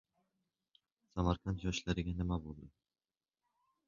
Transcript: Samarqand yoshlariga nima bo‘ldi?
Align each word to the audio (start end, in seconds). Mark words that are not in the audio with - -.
Samarqand 1.17 1.65
yoshlariga 1.65 2.13
nima 2.21 2.39
bo‘ldi? 2.47 2.71